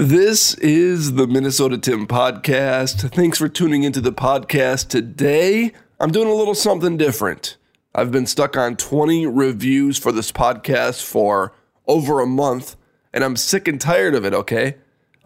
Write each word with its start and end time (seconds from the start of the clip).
This 0.00 0.54
is 0.54 1.14
the 1.14 1.26
Minnesota 1.26 1.76
Tim 1.76 2.06
podcast. 2.06 3.12
Thanks 3.12 3.36
for 3.36 3.48
tuning 3.48 3.82
into 3.82 4.00
the 4.00 4.12
podcast 4.12 4.86
today. 4.86 5.72
I'm 5.98 6.12
doing 6.12 6.28
a 6.28 6.34
little 6.34 6.54
something 6.54 6.96
different. 6.96 7.56
I've 7.96 8.12
been 8.12 8.26
stuck 8.26 8.56
on 8.56 8.76
20 8.76 9.26
reviews 9.26 9.98
for 9.98 10.12
this 10.12 10.30
podcast 10.30 11.02
for 11.02 11.52
over 11.88 12.20
a 12.20 12.28
month, 12.28 12.76
and 13.12 13.24
I'm 13.24 13.34
sick 13.34 13.66
and 13.66 13.80
tired 13.80 14.14
of 14.14 14.24
it, 14.24 14.32
okay? 14.34 14.76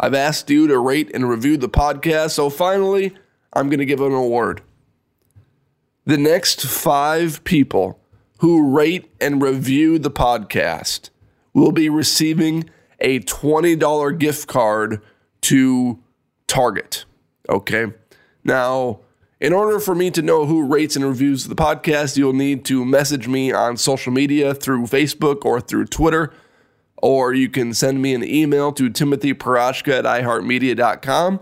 I've 0.01 0.15
asked 0.15 0.49
you 0.49 0.67
to 0.69 0.79
rate 0.79 1.11
and 1.13 1.29
review 1.29 1.59
the 1.59 1.69
podcast, 1.69 2.31
so 2.31 2.49
finally, 2.49 3.15
I'm 3.53 3.69
going 3.69 3.81
to 3.81 3.85
give 3.85 4.01
an 4.01 4.15
award. 4.15 4.63
The 6.07 6.17
next 6.17 6.65
five 6.65 7.45
people 7.45 8.01
who 8.39 8.75
rate 8.75 9.13
and 9.21 9.43
review 9.43 9.99
the 9.99 10.11
podcast 10.11 11.11
will 11.53 11.73
be 11.73 11.91
receiving 11.91 12.71
a 13.03 13.21
$20 13.21 14.19
gift 14.19 14.49
card 14.49 15.03
to 15.43 15.99
Target. 16.47 17.05
Okay. 17.49 17.87
Now, 18.45 19.01
in 19.41 19.53
order 19.53 19.81
for 19.81 19.95
me 19.95 20.11
to 20.13 20.23
know 20.23 20.47
who 20.47 20.67
rates 20.67 20.95
and 20.95 21.05
reviews 21.05 21.45
the 21.45 21.57
podcast, 21.57 22.17
you'll 22.17 22.33
need 22.33 22.65
to 22.67 22.85
message 22.85 23.27
me 23.27 23.53
on 23.53 23.77
social 23.77 24.13
media 24.13 24.55
through 24.55 24.85
Facebook 24.85 25.45
or 25.45 25.61
through 25.61 25.87
Twitter, 25.87 26.33
or 26.97 27.35
you 27.35 27.49
can 27.49 27.75
send 27.75 28.01
me 28.01 28.15
an 28.15 28.23
email 28.23 28.73
to 28.73 28.89
timothyparashka 28.89 29.99
at 29.99 30.05
iheartmedia.com. 30.05 31.41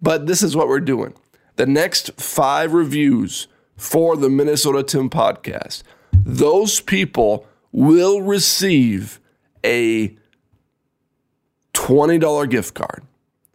But 0.00 0.26
this 0.26 0.42
is 0.42 0.54
what 0.54 0.68
we're 0.68 0.80
doing. 0.80 1.14
The 1.56 1.66
next 1.66 2.12
five 2.20 2.72
reviews 2.72 3.48
for 3.76 4.16
the 4.16 4.30
Minnesota 4.30 4.84
Tim 4.84 5.10
podcast, 5.10 5.82
those 6.12 6.80
people 6.80 7.46
will 7.72 8.22
receive 8.22 9.18
a 9.64 10.16
$20 11.82 12.48
gift 12.48 12.74
card. 12.74 13.02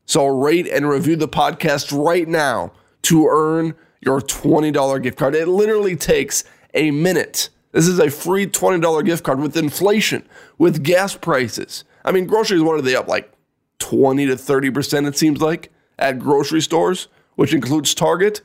So 0.06 0.26
rate 0.28 0.68
and 0.68 0.88
review 0.90 1.16
the 1.16 1.30
podcast 1.30 1.98
right 1.98 2.28
now 2.28 2.74
to 3.04 3.26
earn 3.30 3.74
your 4.02 4.20
$20 4.20 5.02
gift 5.02 5.18
card. 5.18 5.34
It 5.34 5.48
literally 5.48 5.96
takes 5.96 6.44
a 6.74 6.92
minute. 6.92 7.48
This 7.72 7.88
is 7.88 8.00
a 8.00 8.10
free 8.10 8.46
$20 8.46 9.06
gift 9.06 9.24
card 9.24 9.40
with 9.40 9.56
inflation, 9.56 10.28
with 10.58 10.84
gas 10.84 11.16
prices. 11.16 11.86
I 12.04 12.12
mean, 12.12 12.26
groceries, 12.26 12.62
what 12.62 12.78
are 12.78 12.82
they 12.82 12.98
up 12.98 13.08
like 13.08 13.32
20 13.80 14.26
to 14.26 14.36
30%, 14.36 15.08
it 15.08 15.18
seems 15.18 15.40
like, 15.40 15.72
at 15.98 16.20
grocery 16.20 16.62
stores, 16.62 17.08
which 17.36 17.54
includes 17.54 17.96
Target? 17.96 18.42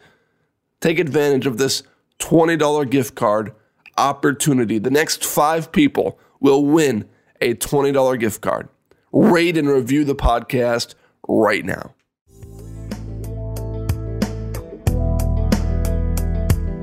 Take 0.80 1.00
advantage 1.00 1.46
of 1.46 1.58
this 1.58 1.82
$20 2.20 2.88
gift 2.88 3.16
card 3.16 3.52
opportunity. 3.98 4.78
The 4.78 4.90
next 4.92 5.24
five 5.24 5.72
people 5.72 6.20
will 6.38 6.64
win 6.64 7.08
a 7.40 7.54
$20 7.54 8.20
gift 8.20 8.42
card 8.42 8.68
rate 9.12 9.56
and 9.56 9.68
review 9.68 10.04
the 10.04 10.14
podcast 10.14 10.94
right 11.28 11.64
now. 11.64 11.94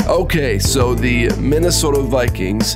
Okay, 0.07 0.57
so 0.57 0.95
the 0.95 1.29
Minnesota 1.37 2.01
Vikings 2.01 2.75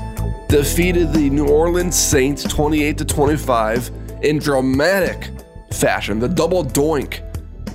defeated 0.50 1.12
the 1.14 1.30
New 1.32 1.48
Orleans 1.48 1.98
Saints 1.98 2.44
28 2.44 2.98
to 3.00 3.06
25 3.06 3.92
in 4.22 4.38
dramatic 4.38 5.32
fashion. 5.72 6.20
The 6.20 6.30
double 6.30 6.64
doink 6.64 7.22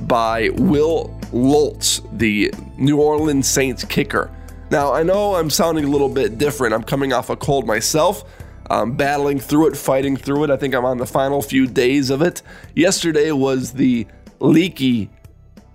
by 0.07 0.51
Wil 0.51 1.19
Lutz, 1.33 2.03
the 2.13 2.53
New 2.77 3.01
Orleans 3.01 3.49
Saints 3.49 3.85
kicker. 3.85 4.31
Now, 4.71 4.93
I 4.93 5.03
know 5.03 5.35
I'm 5.35 5.51
sounding 5.51 5.85
a 5.85 5.89
little 5.89 6.09
bit 6.09 6.39
different. 6.39 6.73
I'm 6.73 6.85
coming 6.85 7.13
off 7.13 7.31
a 7.31 7.37
cold 7.37 7.67
myself 7.67 8.25
um, 8.71 8.97
battling 8.97 9.41
through 9.41 9.69
it, 9.69 9.77
fighting 9.77 10.17
through 10.17 10.45
it. 10.45 10.51
I 10.51 10.57
think 10.57 10.75
I'm 10.75 10.85
on 10.85 10.99
the 10.99 11.07
final 11.07 11.43
few 11.43 11.67
days 11.67 12.11
of 12.11 12.23
it. 12.23 12.43
Yesterday 12.75 13.33
was 13.33 13.73
the 13.73 14.07
leaky 14.41 15.11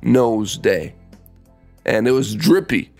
nose 0.01 0.57
day, 0.57 0.95
and 1.85 2.07
it 2.07 2.11
was 2.11 2.35
drippy. 2.35 2.91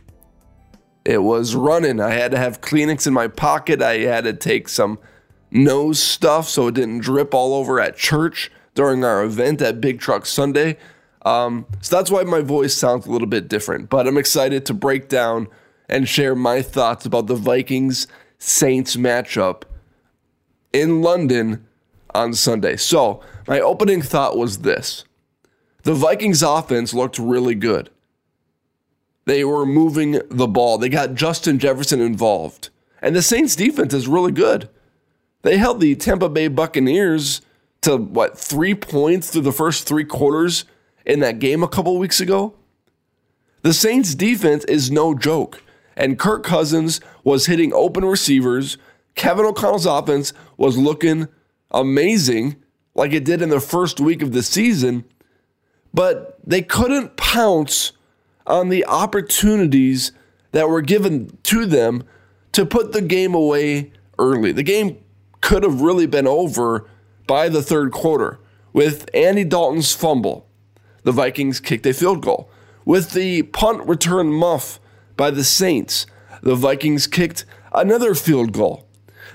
It 1.05 1.21
was 1.21 1.55
running. 1.55 1.99
I 1.99 2.11
had 2.11 2.31
to 2.31 2.37
have 2.37 2.61
Kleenex 2.61 3.07
in 3.07 3.13
my 3.13 3.27
pocket. 3.27 3.81
I 3.81 3.99
had 3.99 4.23
to 4.23 4.33
take 4.33 4.69
some 4.69 4.99
nose 5.51 6.01
stuff 6.01 6.47
so 6.47 6.67
it 6.67 6.75
didn't 6.75 6.99
drip 6.99 7.33
all 7.33 7.53
over 7.53 7.79
at 7.79 7.97
church 7.97 8.51
during 8.73 9.03
our 9.03 9.23
event 9.23 9.61
at 9.61 9.81
Big 9.81 9.99
Truck 9.99 10.25
Sunday. 10.25 10.77
Um, 11.25 11.65
so 11.81 11.95
that's 11.95 12.09
why 12.09 12.23
my 12.23 12.41
voice 12.41 12.73
sounds 12.75 13.05
a 13.05 13.11
little 13.11 13.27
bit 13.27 13.47
different. 13.47 13.89
But 13.89 14.07
I'm 14.07 14.17
excited 14.17 14.65
to 14.65 14.73
break 14.73 15.09
down 15.09 15.47
and 15.89 16.07
share 16.07 16.35
my 16.35 16.61
thoughts 16.61 17.05
about 17.05 17.27
the 17.27 17.35
Vikings 17.35 18.07
Saints 18.39 18.95
matchup 18.95 19.63
in 20.73 21.01
London 21.01 21.65
on 22.13 22.33
Sunday. 22.33 22.75
So, 22.75 23.21
my 23.47 23.59
opening 23.59 24.01
thought 24.01 24.37
was 24.37 24.59
this 24.59 25.05
the 25.83 25.93
Vikings 25.93 26.43
offense 26.43 26.93
looked 26.93 27.19
really 27.19 27.55
good. 27.55 27.89
They 29.25 29.45
were 29.45 29.65
moving 29.65 30.19
the 30.29 30.47
ball, 30.47 30.77
they 30.77 30.89
got 30.89 31.15
Justin 31.15 31.59
Jefferson 31.59 32.01
involved. 32.01 32.69
And 33.01 33.15
the 33.15 33.21
Saints 33.21 33.55
defense 33.55 33.93
is 33.93 34.07
really 34.07 34.31
good. 34.31 34.69
They 35.41 35.57
held 35.57 35.81
the 35.81 35.95
Tampa 35.95 36.29
Bay 36.29 36.47
Buccaneers 36.47 37.41
to 37.81 37.97
what, 37.97 38.37
three 38.37 38.73
points 38.73 39.29
through 39.29 39.41
the 39.41 39.51
first 39.51 39.87
three 39.87 40.05
quarters 40.05 40.65
in 41.05 41.19
that 41.19 41.39
game 41.39 41.63
a 41.63 41.67
couple 41.67 41.97
weeks 41.97 42.19
ago? 42.19 42.53
The 43.61 43.73
Saints 43.73 44.15
defense 44.15 44.65
is 44.65 44.91
no 44.91 45.13
joke. 45.13 45.61
And 45.95 46.17
Kirk 46.17 46.43
Cousins 46.43 46.99
was 47.23 47.45
hitting 47.45 47.71
open 47.73 48.03
receivers 48.03 48.77
Kevin 49.15 49.45
O'Connell's 49.45 49.85
offense 49.85 50.33
was 50.57 50.77
looking 50.77 51.27
amazing 51.71 52.55
like 52.95 53.13
it 53.13 53.25
did 53.25 53.41
in 53.41 53.49
the 53.49 53.59
first 53.59 53.99
week 53.99 54.21
of 54.21 54.31
the 54.31 54.43
season, 54.43 55.05
but 55.93 56.37
they 56.43 56.61
couldn't 56.61 57.17
pounce 57.17 57.91
on 58.45 58.69
the 58.69 58.85
opportunities 58.85 60.11
that 60.51 60.69
were 60.69 60.81
given 60.81 61.37
to 61.43 61.65
them 61.65 62.03
to 62.51 62.65
put 62.65 62.91
the 62.91 63.01
game 63.01 63.33
away 63.33 63.91
early. 64.19 64.51
The 64.51 64.63
game 64.63 64.97
could 65.41 65.63
have 65.63 65.81
really 65.81 66.05
been 66.05 66.27
over 66.27 66.89
by 67.27 67.49
the 67.49 67.61
third 67.61 67.91
quarter 67.91 68.39
with 68.71 69.09
Andy 69.13 69.43
Dalton's 69.43 69.93
fumble. 69.93 70.47
The 71.03 71.11
Vikings 71.11 71.59
kicked 71.59 71.85
a 71.85 71.93
field 71.93 72.21
goal. 72.21 72.49
With 72.85 73.11
the 73.11 73.43
punt 73.43 73.87
return 73.87 74.31
muff 74.31 74.79
by 75.15 75.31
the 75.31 75.43
Saints, 75.43 76.05
the 76.41 76.55
Vikings 76.55 77.07
kicked 77.07 77.45
another 77.73 78.13
field 78.13 78.51
goal. 78.51 78.87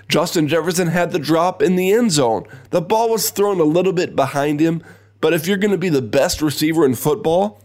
Justin 0.08 0.49
Jefferson 0.49 0.88
had 0.88 1.12
the 1.12 1.19
drop 1.19 1.62
in 1.62 1.76
the 1.76 1.93
end 1.93 2.12
zone. 2.12 2.44
The 2.70 2.81
ball 2.81 3.10
was 3.10 3.31
thrown 3.31 3.60
a 3.60 3.64
little 3.64 3.93
bit 3.93 4.16
behind 4.16 4.58
him, 4.60 4.82
but 5.20 5.34
if 5.34 5.46
you're 5.46 5.56
going 5.58 5.72
to 5.72 5.78
be 5.78 5.90
the 5.90 6.02
best 6.02 6.40
receiver 6.40 6.84
in 6.84 6.94
football, 6.94 7.62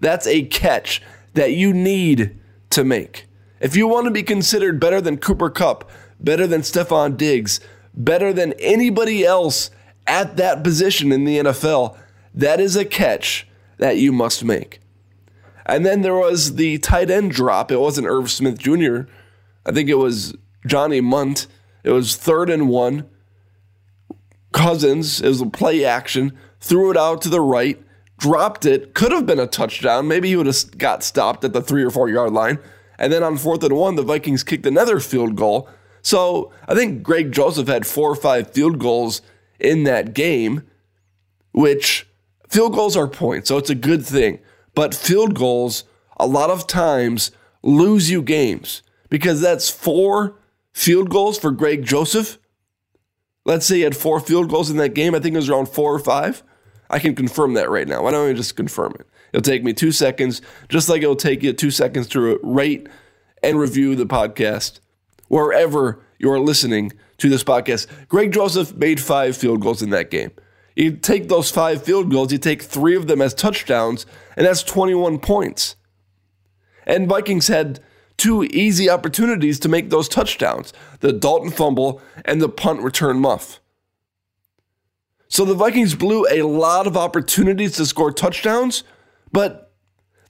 that's 0.00 0.26
a 0.26 0.44
catch 0.44 1.02
that 1.34 1.52
you 1.52 1.72
need 1.72 2.38
to 2.70 2.84
make. 2.84 3.26
If 3.60 3.76
you 3.76 3.86
want 3.86 4.06
to 4.06 4.10
be 4.10 4.22
considered 4.22 4.80
better 4.80 5.00
than 5.00 5.18
Cooper 5.18 5.50
Kupp, 5.50 5.88
better 6.18 6.46
than 6.46 6.62
Stefon 6.62 7.16
Diggs, 7.16 7.60
better 7.94 8.32
than 8.32 8.54
anybody 8.54 9.24
else 9.24 9.70
at 10.06 10.36
that 10.36 10.64
position 10.64 11.12
in 11.12 11.24
the 11.24 11.38
NFL, 11.38 11.96
that 12.34 12.58
is 12.58 12.74
a 12.74 12.84
catch 12.84 13.46
that 13.78 13.98
you 13.98 14.12
must 14.12 14.44
make. 14.44 14.80
And 15.66 15.86
then 15.86 16.02
there 16.02 16.14
was 16.14 16.56
the 16.56 16.78
tight 16.78 17.10
end 17.10 17.32
drop. 17.32 17.70
It 17.70 17.80
wasn't 17.80 18.08
Irv 18.08 18.30
Smith 18.30 18.58
Jr., 18.58 19.02
I 19.64 19.70
think 19.70 19.88
it 19.88 19.94
was 19.94 20.34
Johnny 20.66 21.00
Mundt. 21.00 21.46
It 21.84 21.90
was 21.90 22.16
third 22.16 22.50
and 22.50 22.68
one. 22.68 23.08
Cousins, 24.52 25.22
was 25.22 25.40
a 25.40 25.46
play 25.46 25.84
action, 25.84 26.36
threw 26.60 26.90
it 26.90 26.96
out 26.96 27.22
to 27.22 27.28
the 27.28 27.40
right, 27.40 27.82
dropped 28.18 28.66
it, 28.66 28.94
could 28.94 29.10
have 29.10 29.26
been 29.26 29.40
a 29.40 29.46
touchdown. 29.46 30.06
Maybe 30.06 30.28
he 30.28 30.36
would 30.36 30.46
have 30.46 30.78
got 30.78 31.02
stopped 31.02 31.42
at 31.44 31.52
the 31.52 31.62
three 31.62 31.82
or 31.82 31.90
four 31.90 32.08
yard 32.08 32.32
line. 32.32 32.58
And 32.98 33.12
then 33.12 33.22
on 33.22 33.36
fourth 33.36 33.64
and 33.64 33.76
one, 33.76 33.96
the 33.96 34.02
Vikings 34.02 34.44
kicked 34.44 34.66
another 34.66 35.00
field 35.00 35.34
goal. 35.34 35.68
So 36.02 36.52
I 36.68 36.74
think 36.74 37.02
Greg 37.02 37.32
Joseph 37.32 37.68
had 37.68 37.86
four 37.86 38.10
or 38.10 38.16
five 38.16 38.52
field 38.52 38.78
goals 38.78 39.22
in 39.58 39.84
that 39.84 40.14
game, 40.14 40.62
which 41.52 42.06
field 42.48 42.74
goals 42.74 42.96
are 42.96 43.08
points, 43.08 43.48
so 43.48 43.56
it's 43.56 43.70
a 43.70 43.74
good 43.74 44.04
thing. 44.04 44.38
But 44.74 44.94
field 44.94 45.34
goals, 45.34 45.84
a 46.16 46.26
lot 46.26 46.50
of 46.50 46.66
times, 46.66 47.30
lose 47.62 48.10
you 48.10 48.22
games 48.22 48.82
because 49.08 49.40
that's 49.40 49.70
four 49.70 50.36
field 50.72 51.10
goals 51.10 51.38
for 51.38 51.50
Greg 51.50 51.84
Joseph. 51.84 52.38
Let's 53.44 53.66
say 53.66 53.76
he 53.76 53.80
had 53.82 53.96
four 53.96 54.20
field 54.20 54.50
goals 54.50 54.70
in 54.70 54.76
that 54.76 54.94
game. 54.94 55.14
I 55.14 55.20
think 55.20 55.34
it 55.34 55.38
was 55.38 55.48
around 55.48 55.68
four 55.68 55.94
or 55.94 55.98
five. 55.98 56.42
I 56.88 56.98
can 56.98 57.14
confirm 57.14 57.54
that 57.54 57.70
right 57.70 57.88
now. 57.88 58.02
Why 58.02 58.10
don't 58.10 58.28
we 58.28 58.34
just 58.34 58.56
confirm 58.56 58.94
it? 59.00 59.06
It'll 59.32 59.42
take 59.42 59.64
me 59.64 59.72
two 59.72 59.92
seconds, 59.92 60.42
just 60.68 60.88
like 60.88 61.02
it'll 61.02 61.16
take 61.16 61.42
you 61.42 61.52
two 61.52 61.70
seconds 61.70 62.06
to 62.08 62.38
rate 62.42 62.88
and 63.42 63.58
review 63.58 63.96
the 63.96 64.06
podcast 64.06 64.80
wherever 65.28 66.04
you're 66.18 66.38
listening 66.38 66.92
to 67.18 67.30
this 67.30 67.42
podcast. 67.42 67.86
Greg 68.08 68.32
Joseph 68.32 68.74
made 68.74 69.00
five 69.00 69.36
field 69.36 69.62
goals 69.62 69.80
in 69.82 69.90
that 69.90 70.10
game. 70.10 70.30
You 70.76 70.92
take 70.96 71.28
those 71.28 71.50
five 71.50 71.82
field 71.82 72.10
goals, 72.10 72.32
you 72.32 72.38
take 72.38 72.62
three 72.62 72.96
of 72.96 73.06
them 73.06 73.20
as 73.20 73.34
touchdowns, 73.34 74.06
and 74.36 74.46
that's 74.46 74.62
21 74.62 75.18
points. 75.18 75.76
And 76.86 77.08
Vikings 77.08 77.48
had 77.48 77.80
two 78.22 78.44
easy 78.44 78.88
opportunities 78.88 79.58
to 79.58 79.68
make 79.68 79.90
those 79.90 80.08
touchdowns 80.08 80.72
the 81.00 81.12
Dalton 81.12 81.50
fumble 81.50 82.00
and 82.24 82.40
the 82.40 82.48
punt 82.48 82.80
return 82.80 83.18
muff. 83.18 83.58
So 85.26 85.44
the 85.44 85.54
Vikings 85.54 85.96
blew 85.96 86.24
a 86.30 86.42
lot 86.42 86.86
of 86.86 86.96
opportunities 86.96 87.74
to 87.76 87.86
score 87.86 88.12
touchdowns, 88.12 88.84
but 89.32 89.72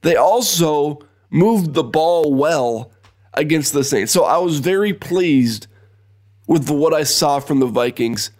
they 0.00 0.16
also 0.16 1.00
moved 1.28 1.74
the 1.74 1.84
ball 1.84 2.32
well 2.32 2.92
against 3.34 3.74
the 3.74 3.84
Saints. 3.84 4.10
So 4.10 4.24
I 4.24 4.38
was 4.38 4.60
very 4.60 4.94
pleased 4.94 5.66
with 6.46 6.70
what 6.70 6.94
I 6.94 7.02
saw 7.02 7.40
from 7.40 7.60
the 7.60 7.66
Vikings 7.66 8.30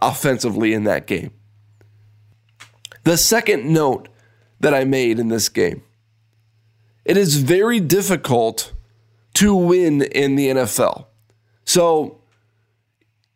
offensively 0.00 0.72
in 0.72 0.84
that 0.84 1.06
game. 1.06 1.32
The 3.04 3.18
second 3.18 3.70
note 3.70 4.08
that 4.60 4.72
I 4.72 4.84
made 4.84 5.18
in 5.18 5.28
this 5.28 5.50
game 5.50 5.82
it 7.04 7.18
is 7.18 7.36
very 7.36 7.80
difficult 7.80 8.72
to 9.38 9.54
win 9.54 10.02
in 10.02 10.34
the 10.34 10.48
NFL. 10.48 11.06
So, 11.64 12.20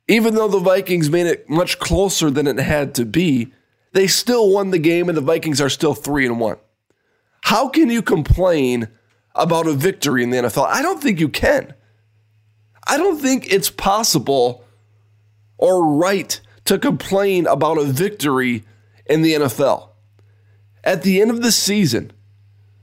even 0.08 0.34
though 0.34 0.48
the 0.48 0.58
Vikings 0.58 1.08
made 1.08 1.28
it 1.28 1.48
much 1.48 1.78
closer 1.78 2.28
than 2.28 2.48
it 2.48 2.58
had 2.58 2.96
to 2.96 3.04
be, 3.04 3.52
they 3.92 4.08
still 4.08 4.52
won 4.52 4.72
the 4.72 4.80
game 4.80 5.08
and 5.08 5.16
the 5.16 5.22
Vikings 5.22 5.60
are 5.60 5.68
still 5.68 5.94
3 5.94 6.26
and 6.26 6.40
1. 6.40 6.56
How 7.42 7.68
can 7.68 7.88
you 7.88 8.02
complain 8.02 8.88
about 9.36 9.68
a 9.68 9.74
victory 9.74 10.24
in 10.24 10.30
the 10.30 10.38
NFL? 10.38 10.66
I 10.66 10.82
don't 10.82 11.00
think 11.00 11.20
you 11.20 11.28
can. 11.28 11.72
I 12.88 12.96
don't 12.96 13.20
think 13.20 13.52
it's 13.52 13.70
possible 13.70 14.64
or 15.56 15.86
right 15.94 16.40
to 16.64 16.80
complain 16.80 17.46
about 17.46 17.78
a 17.78 17.84
victory 17.84 18.64
in 19.06 19.22
the 19.22 19.34
NFL. 19.34 19.90
At 20.82 21.04
the 21.04 21.20
end 21.20 21.30
of 21.30 21.42
the 21.42 21.52
season, 21.52 22.10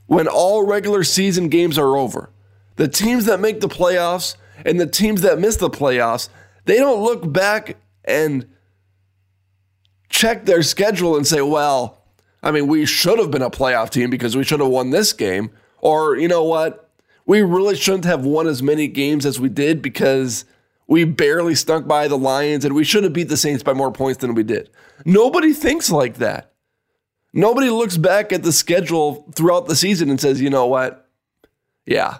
when 0.05 0.29
all 0.29 0.65
regular 0.65 1.03
season 1.03 1.49
games 1.49 1.77
are 1.77 1.97
over, 1.97 2.31
the 2.79 2.87
teams 2.87 3.25
that 3.25 3.41
make 3.41 3.59
the 3.59 3.67
playoffs 3.67 4.37
and 4.65 4.79
the 4.79 4.87
teams 4.87 5.19
that 5.19 5.37
miss 5.37 5.57
the 5.57 5.69
playoffs, 5.69 6.29
they 6.63 6.77
don't 6.77 7.03
look 7.03 7.29
back 7.29 7.75
and 8.05 8.47
check 10.07 10.45
their 10.45 10.63
schedule 10.63 11.17
and 11.17 11.27
say, 11.27 11.41
well, 11.41 12.01
I 12.41 12.51
mean, 12.51 12.67
we 12.67 12.85
should 12.85 13.19
have 13.19 13.31
been 13.31 13.41
a 13.41 13.49
playoff 13.49 13.89
team 13.89 14.09
because 14.09 14.37
we 14.37 14.45
should 14.45 14.61
have 14.61 14.69
won 14.69 14.91
this 14.91 15.11
game. 15.11 15.51
Or, 15.79 16.15
you 16.15 16.29
know 16.29 16.45
what? 16.45 16.89
We 17.25 17.41
really 17.41 17.75
shouldn't 17.75 18.05
have 18.05 18.23
won 18.23 18.47
as 18.47 18.63
many 18.63 18.87
games 18.87 19.25
as 19.25 19.41
we 19.41 19.49
did 19.49 19.81
because 19.81 20.45
we 20.87 21.03
barely 21.03 21.55
stunk 21.55 21.85
by 21.85 22.07
the 22.07 22.17
Lions 22.17 22.63
and 22.63 22.73
we 22.73 22.85
should 22.85 23.03
have 23.03 23.11
beat 23.11 23.27
the 23.27 23.35
Saints 23.35 23.61
by 23.61 23.73
more 23.73 23.91
points 23.91 24.21
than 24.21 24.35
we 24.35 24.43
did. 24.43 24.69
Nobody 25.03 25.51
thinks 25.51 25.91
like 25.91 26.15
that. 26.19 26.53
Nobody 27.33 27.69
looks 27.69 27.97
back 27.97 28.31
at 28.31 28.43
the 28.43 28.53
schedule 28.53 29.29
throughout 29.35 29.67
the 29.67 29.75
season 29.75 30.09
and 30.09 30.19
says, 30.19 30.39
you 30.39 30.49
know 30.49 30.65
what? 30.65 31.09
Yeah, 31.85 32.19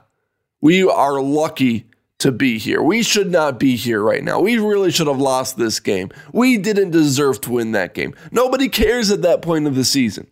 we 0.62 0.84
are 0.84 1.22
lucky 1.22 1.86
to 2.20 2.32
be 2.32 2.58
here. 2.58 2.82
We 2.82 3.02
should 3.02 3.32
not 3.32 3.60
be 3.60 3.76
here 3.76 4.02
right 4.02 4.24
now. 4.24 4.42
We 4.42 4.58
really 4.58 4.92
should 4.92 5.08
have 5.08 5.20
lost 5.20 5.58
this 5.58 5.80
game. 5.80 6.10
We 6.34 6.58
didn't 6.58 6.92
deserve 6.92 7.42
to 7.42 7.52
win 7.52 7.72
that 7.72 7.94
game. 7.94 8.14
Nobody 8.32 8.68
cares 8.68 9.10
at 9.10 9.22
that 9.22 9.42
point 9.42 9.68
of 9.68 9.76
the 9.76 9.86
season. 9.86 10.28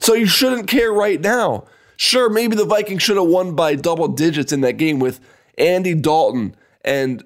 So 0.00 0.14
you 0.14 0.26
shouldn't 0.26 0.68
care 0.68 0.92
right 0.92 1.20
now. 1.20 1.64
Sure, 1.96 2.28
maybe 2.28 2.54
the 2.54 2.64
Vikings 2.64 3.02
should 3.02 3.16
have 3.16 3.26
won 3.26 3.56
by 3.56 3.74
double 3.74 4.08
digits 4.08 4.52
in 4.52 4.60
that 4.60 4.76
game 4.76 5.00
with 5.00 5.18
Andy 5.56 5.94
Dalton 5.94 6.54
and 6.84 7.24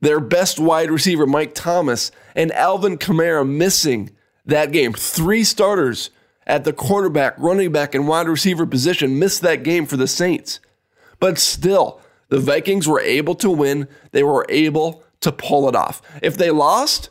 their 0.00 0.20
best 0.20 0.58
wide 0.58 0.90
receiver, 0.90 1.26
Mike 1.26 1.54
Thomas, 1.54 2.10
and 2.34 2.52
Alvin 2.52 2.98
Kamara 2.98 3.46
missing 3.46 4.10
that 4.46 4.72
game. 4.72 4.92
Three 4.92 5.44
starters 5.44 6.10
at 6.46 6.64
the 6.64 6.72
quarterback, 6.72 7.34
running 7.36 7.70
back, 7.70 7.94
and 7.94 8.08
wide 8.08 8.28
receiver 8.28 8.66
position 8.66 9.18
missed 9.18 9.42
that 9.42 9.62
game 9.62 9.86
for 9.86 9.96
the 9.96 10.08
Saints. 10.08 10.60
But 11.22 11.38
still, 11.38 12.00
the 12.30 12.40
Vikings 12.40 12.88
were 12.88 12.98
able 12.98 13.36
to 13.36 13.48
win. 13.48 13.86
They 14.10 14.24
were 14.24 14.44
able 14.48 15.04
to 15.20 15.30
pull 15.30 15.68
it 15.68 15.76
off. 15.76 16.02
If 16.20 16.36
they 16.36 16.50
lost, 16.50 17.10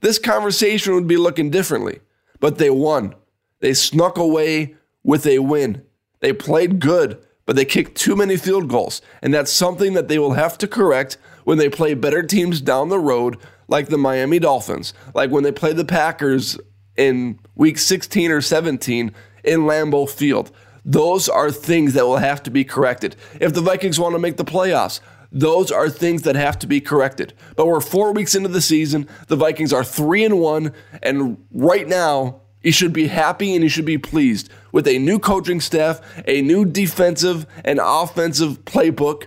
this 0.00 0.20
conversation 0.20 0.94
would 0.94 1.08
be 1.08 1.16
looking 1.16 1.50
differently. 1.50 1.98
But 2.38 2.58
they 2.58 2.70
won. 2.70 3.16
They 3.58 3.74
snuck 3.74 4.16
away 4.16 4.76
with 5.02 5.26
a 5.26 5.40
win. 5.40 5.82
They 6.20 6.32
played 6.32 6.78
good, 6.78 7.18
but 7.46 7.56
they 7.56 7.64
kicked 7.64 7.96
too 7.96 8.14
many 8.14 8.36
field 8.36 8.68
goals. 8.68 9.02
And 9.22 9.34
that's 9.34 9.52
something 9.52 9.94
that 9.94 10.06
they 10.06 10.20
will 10.20 10.34
have 10.34 10.56
to 10.58 10.68
correct 10.68 11.18
when 11.42 11.58
they 11.58 11.68
play 11.68 11.94
better 11.94 12.22
teams 12.22 12.60
down 12.60 12.90
the 12.90 13.00
road, 13.00 13.38
like 13.66 13.88
the 13.88 13.98
Miami 13.98 14.38
Dolphins, 14.38 14.94
like 15.14 15.32
when 15.32 15.42
they 15.42 15.50
play 15.50 15.72
the 15.72 15.84
Packers 15.84 16.60
in 16.96 17.40
week 17.56 17.78
16 17.78 18.30
or 18.30 18.40
17 18.40 19.12
in 19.42 19.60
Lambeau 19.62 20.08
Field. 20.08 20.52
Those 20.88 21.28
are 21.28 21.50
things 21.50 21.92
that 21.92 22.06
will 22.06 22.16
have 22.16 22.42
to 22.44 22.50
be 22.50 22.64
corrected. 22.64 23.14
If 23.42 23.52
the 23.52 23.60
Vikings 23.60 24.00
want 24.00 24.14
to 24.14 24.18
make 24.18 24.38
the 24.38 24.44
playoffs, 24.44 25.00
those 25.30 25.70
are 25.70 25.90
things 25.90 26.22
that 26.22 26.34
have 26.34 26.58
to 26.60 26.66
be 26.66 26.80
corrected. 26.80 27.34
But 27.56 27.66
we're 27.66 27.82
four 27.82 28.14
weeks 28.14 28.34
into 28.34 28.48
the 28.48 28.62
season. 28.62 29.06
The 29.26 29.36
Vikings 29.36 29.70
are 29.74 29.84
three 29.84 30.24
and 30.24 30.40
one, 30.40 30.72
and 31.02 31.44
right 31.52 31.86
now 31.86 32.40
you 32.62 32.72
should 32.72 32.94
be 32.94 33.08
happy 33.08 33.54
and 33.54 33.62
you 33.62 33.68
should 33.68 33.84
be 33.84 33.98
pleased 33.98 34.48
with 34.72 34.88
a 34.88 34.98
new 34.98 35.18
coaching 35.18 35.60
staff, 35.60 36.00
a 36.26 36.40
new 36.40 36.64
defensive 36.64 37.46
and 37.66 37.78
offensive 37.82 38.64
playbook, 38.64 39.24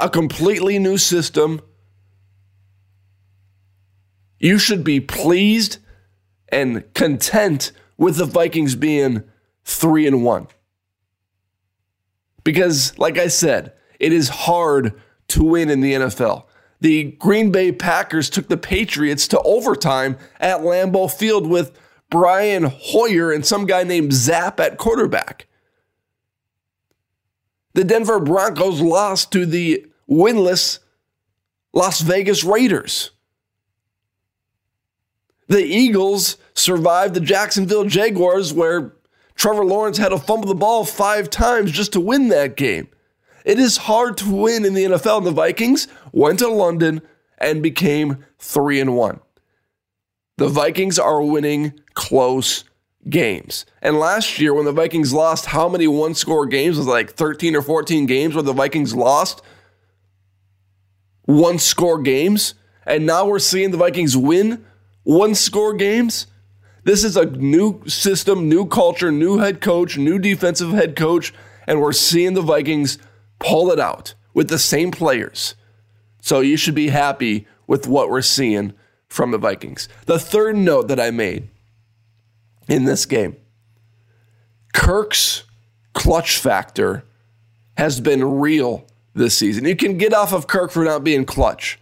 a 0.00 0.10
completely 0.10 0.80
new 0.80 0.98
system. 0.98 1.60
You 4.40 4.58
should 4.58 4.82
be 4.82 4.98
pleased 4.98 5.78
and 6.48 6.92
content 6.94 7.70
with 7.96 8.16
the 8.16 8.26
Vikings 8.26 8.74
being 8.74 9.22
three 9.64 10.06
and 10.06 10.24
one. 10.24 10.48
Because, 12.42 12.96
like 12.98 13.18
I 13.18 13.28
said, 13.28 13.72
it 13.98 14.12
is 14.12 14.28
hard 14.28 15.00
to 15.28 15.42
win 15.44 15.70
in 15.70 15.80
the 15.80 15.94
NFL. 15.94 16.44
The 16.80 17.12
Green 17.12 17.50
Bay 17.50 17.72
Packers 17.72 18.28
took 18.28 18.48
the 18.48 18.58
Patriots 18.58 19.26
to 19.28 19.40
overtime 19.40 20.18
at 20.38 20.60
Lambeau 20.60 21.10
Field 21.10 21.46
with 21.46 21.78
Brian 22.10 22.64
Hoyer 22.64 23.32
and 23.32 23.44
some 23.44 23.64
guy 23.64 23.84
named 23.84 24.12
Zappe 24.12 24.60
at 24.60 24.76
quarterback. 24.76 25.46
The 27.72 27.84
Denver 27.84 28.20
Broncos 28.20 28.80
lost 28.80 29.32
to 29.32 29.46
the 29.46 29.86
winless 30.08 30.80
Las 31.72 32.02
Vegas 32.02 32.44
Raiders. 32.44 33.10
The 35.48 35.64
Eagles 35.64 36.36
survived 36.54 37.14
the 37.14 37.20
Jacksonville 37.20 37.84
Jaguars, 37.84 38.52
where 38.52 38.94
Trevor 39.34 39.64
Lawrence 39.64 39.98
had 39.98 40.10
to 40.10 40.18
fumble 40.18 40.48
the 40.48 40.54
ball 40.54 40.84
five 40.84 41.28
times 41.30 41.72
just 41.72 41.92
to 41.94 42.00
win 42.00 42.28
that 42.28 42.56
game. 42.56 42.88
It 43.44 43.58
is 43.58 43.76
hard 43.76 44.16
to 44.18 44.34
win 44.34 44.64
in 44.64 44.74
the 44.74 44.84
NFL. 44.84 45.18
And 45.18 45.26
the 45.26 45.32
Vikings 45.32 45.88
went 46.12 46.38
to 46.38 46.48
London 46.48 47.02
and 47.38 47.62
became 47.62 48.24
3 48.38 48.80
and 48.80 48.96
1. 48.96 49.20
The 50.36 50.48
Vikings 50.48 50.98
are 50.98 51.22
winning 51.22 51.78
close 51.94 52.64
games. 53.08 53.66
And 53.82 53.98
last 53.98 54.38
year, 54.38 54.54
when 54.54 54.64
the 54.64 54.72
Vikings 54.72 55.12
lost, 55.12 55.46
how 55.46 55.68
many 55.68 55.86
one 55.86 56.14
score 56.14 56.46
games? 56.46 56.78
was 56.78 56.86
like 56.86 57.10
13 57.12 57.54
or 57.54 57.62
14 57.62 58.06
games 58.06 58.34
where 58.34 58.42
the 58.42 58.52
Vikings 58.52 58.94
lost 58.94 59.42
one 61.26 61.58
score 61.58 62.00
games. 62.00 62.54
And 62.86 63.06
now 63.06 63.26
we're 63.26 63.38
seeing 63.38 63.70
the 63.70 63.76
Vikings 63.76 64.16
win 64.16 64.64
one 65.02 65.34
score 65.34 65.74
games. 65.74 66.26
This 66.84 67.02
is 67.02 67.16
a 67.16 67.24
new 67.24 67.82
system, 67.86 68.48
new 68.48 68.66
culture, 68.66 69.10
new 69.10 69.38
head 69.38 69.60
coach, 69.60 69.96
new 69.96 70.18
defensive 70.18 70.70
head 70.70 70.96
coach. 70.96 71.32
And 71.66 71.80
we're 71.80 71.92
seeing 71.92 72.34
the 72.34 72.42
Vikings 72.42 72.98
pull 73.38 73.70
it 73.70 73.80
out 73.80 74.14
with 74.34 74.48
the 74.48 74.58
same 74.58 74.90
players. 74.90 75.54
So 76.20 76.40
you 76.40 76.56
should 76.56 76.74
be 76.74 76.88
happy 76.88 77.46
with 77.66 77.86
what 77.86 78.10
we're 78.10 78.22
seeing 78.22 78.74
from 79.08 79.30
the 79.30 79.38
Vikings. 79.38 79.88
The 80.06 80.18
third 80.18 80.56
note 80.56 80.88
that 80.88 81.00
I 81.00 81.10
made 81.10 81.48
in 82.68 82.84
this 82.84 83.06
game 83.06 83.36
Kirk's 84.72 85.44
clutch 85.92 86.38
factor 86.38 87.04
has 87.76 88.00
been 88.00 88.24
real 88.24 88.84
this 89.14 89.36
season. 89.36 89.64
You 89.64 89.76
can 89.76 89.96
get 89.96 90.12
off 90.12 90.32
of 90.32 90.46
Kirk 90.46 90.70
for 90.70 90.84
not 90.84 91.04
being 91.04 91.24
clutch. 91.24 91.78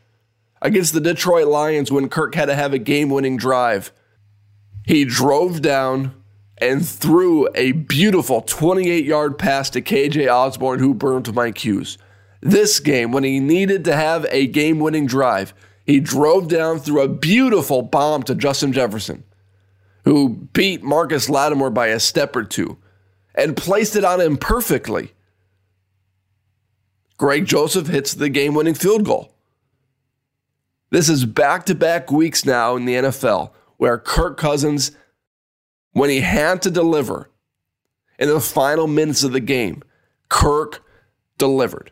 Against 0.61 0.93
the 0.93 1.01
Detroit 1.01 1.49
Lions, 1.49 1.91
when 1.91 2.09
Kirk 2.09 2.37
had 2.37 2.47
to 2.47 2.55
have 2.55 2.73
a 2.73 2.79
game 2.79 3.11
winning 3.11 3.37
drive, 3.37 3.91
he 4.87 5.05
drove 5.05 5.63
down 5.63 6.15
and 6.59 6.87
threw 6.87 7.49
a 7.55 7.73
beautiful 7.73 8.41
28 8.41 9.05
yard 9.05 9.39
pass 9.39 9.71
to 9.71 9.83
KJ 9.83 10.33
Osborne, 10.33 10.79
who 10.79 10.95
burned 10.95 11.33
Mike 11.35 11.65
Hughes. 11.65 11.99
This 12.41 12.81
game, 12.81 13.13
when 13.13 13.25
he 13.25 13.41
needed 13.41 13.85
to 13.85 13.95
have 13.95 14.27
a 14.31 14.47
game 14.47 14.79
winning 14.79 15.07
drive, 15.07 15.55
he 15.85 16.01
drove 16.01 16.49
down 16.49 16.79
through 16.79 17.03
a 17.03 17.09
beautiful 17.09 17.83
bomb 17.83 18.23
to 18.25 18.35
Justin 18.35 18.73
Jefferson 18.73 19.25
who 20.05 20.49
beat 20.53 20.83
Marcus 20.83 21.29
Lattimore 21.29 21.71
by 21.71 21.89
a 21.89 22.01
step 22.01 22.35
or 22.35 22.45
two 22.45 22.79
and 23.35 23.57
placed 23.57 23.97
it 23.97 24.05
on 24.05 24.21
him 24.21 24.37
perfectly. 24.37 25.13
Greg 27.17 27.47
Joseph 27.47 27.87
hits 27.87 28.15
the 28.15 28.29
game 28.29 28.55
winning 28.55 28.75
field 28.75 29.05
goal. 29.05 29.33
This 30.91 31.09
is 31.09 31.25
back 31.25 31.65
to 31.67 31.75
back 31.75 32.11
weeks 32.11 32.45
now 32.45 32.77
in 32.77 32.85
the 32.85 32.95
NFL 32.95 33.51
where 33.83 33.99
Kirk 33.99 34.37
Cousins, 34.37 34.93
when 35.91 36.09
he 36.09 36.21
had 36.21 36.63
to 36.63 36.71
deliver 36.71 37.33
in 38.17 38.29
the 38.29 38.39
final 38.39 38.87
minutes 38.87 39.25
of 39.25 39.33
the 39.33 39.41
game, 39.41 39.83
Kirk 40.29 40.85
delivered. 41.37 41.91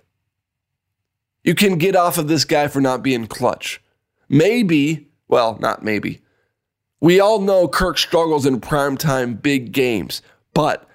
You 1.42 1.56
can 1.56 1.78
get 1.78 1.96
off 1.96 2.16
of 2.16 2.28
this 2.28 2.44
guy 2.44 2.68
for 2.68 2.80
not 2.80 3.02
being 3.02 3.26
clutch. 3.26 3.82
Maybe, 4.28 5.08
well, 5.26 5.58
not 5.60 5.82
maybe, 5.82 6.22
we 7.00 7.18
all 7.18 7.40
know 7.40 7.66
Kirk 7.66 7.98
struggles 7.98 8.46
in 8.46 8.60
primetime 8.60 9.42
big 9.42 9.72
games, 9.72 10.22
but 10.54 10.88